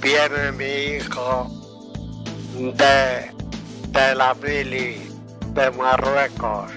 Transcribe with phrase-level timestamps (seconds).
[0.00, 1.50] viene mi hijo
[2.54, 3.30] de,
[3.88, 6.70] de la de Marruecos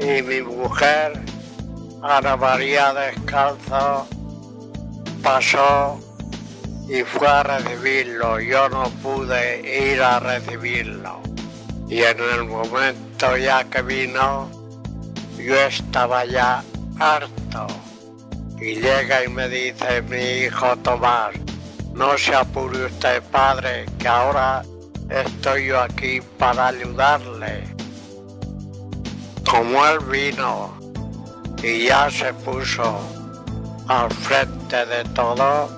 [0.00, 1.20] y mi mujer,
[2.02, 4.06] Ana María Descalzo,
[5.22, 6.00] pasó
[6.88, 8.40] y fue a recibirlo.
[8.40, 11.20] Yo no pude ir a recibirlo.
[11.88, 14.50] Y en el momento ya que vino,
[15.36, 16.62] yo estaba ya
[16.98, 17.66] harto.
[18.60, 21.32] Y llega y me dice mi hijo Tomás,
[21.92, 24.62] no se apure usted padre, que ahora
[25.08, 27.64] estoy yo aquí para ayudarle.
[29.48, 30.78] Como él vino
[31.62, 32.98] y ya se puso
[33.88, 35.68] al frente de todo,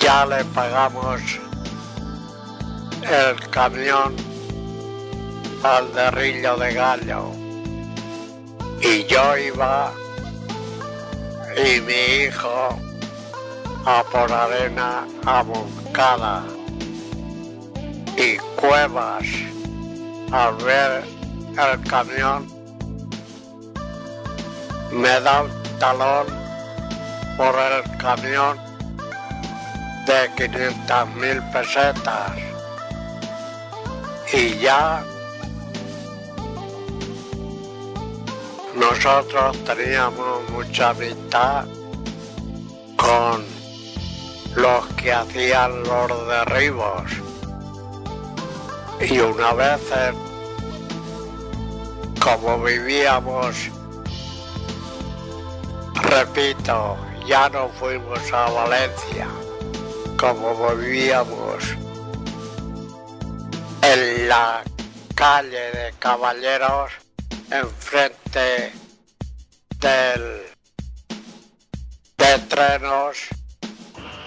[0.00, 1.20] ya le pagamos
[3.02, 4.16] el camión
[5.62, 7.30] al derrillo de gallo.
[8.80, 9.92] Y yo iba
[11.54, 12.89] y mi hijo
[13.86, 16.44] a por arena a Moncada
[18.16, 19.24] y cuevas
[20.32, 21.04] al ver
[21.52, 22.46] el camión.
[24.92, 26.26] Me da un talón
[27.36, 28.58] por el camión
[30.06, 32.32] de 500 mil pesetas
[34.32, 35.02] y ya
[38.76, 41.64] nosotros teníamos mucha amistad
[42.96, 43.59] con
[44.56, 47.10] los que hacían los derribos.
[49.00, 49.80] Y una vez
[52.20, 53.70] como vivíamos
[55.94, 59.26] repito ya no fuimos a Valencia
[60.18, 61.64] como vivíamos
[63.82, 64.62] en la
[65.14, 66.92] calle de Caballeros
[67.50, 68.72] enfrente
[69.80, 70.42] del
[72.18, 73.16] de trenos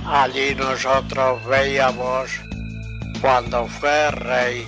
[0.06, 2.32] allí nosotros veíamos
[3.22, 4.68] cuando fue rey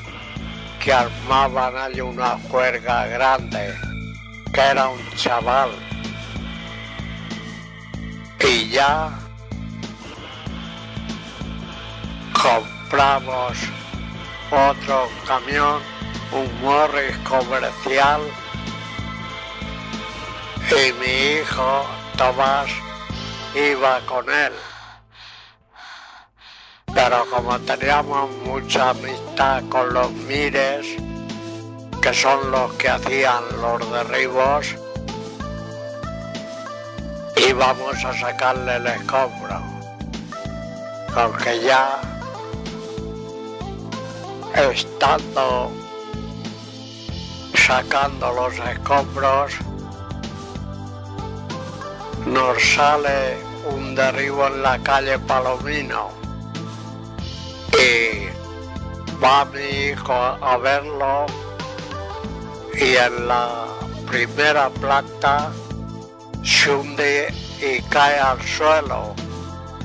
[0.84, 3.74] que armaban allí una juerga grande
[4.54, 5.72] que era un chaval
[8.40, 9.10] y ya
[12.34, 13.58] compramos
[14.52, 15.82] otro camión,
[16.32, 18.22] un Morris comercial
[20.70, 21.86] y mi hijo
[22.18, 22.70] Tomás
[23.56, 24.54] iba con él.
[26.96, 30.88] Pero como teníamos mucha amistad con los Mires,
[32.02, 34.76] que son los que hacían los derribos,
[37.36, 39.62] íbamos a sacarle el escombro.
[41.14, 42.00] Porque ya
[44.72, 45.72] estando
[47.56, 49.54] sacando los escombros,
[52.26, 53.38] nos sale
[53.70, 56.25] un derribo en la calle Palomino
[57.78, 58.30] y
[59.24, 61.26] va mi hijo a verlo
[62.74, 63.68] y en la
[64.08, 65.52] primera planta
[66.44, 69.16] se hunde y cae al suelo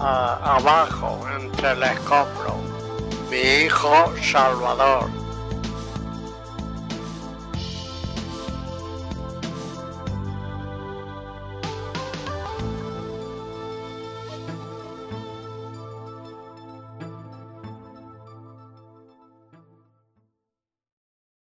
[0.01, 2.56] abajo entre el escombro.
[3.31, 5.20] Mi hijo Salvador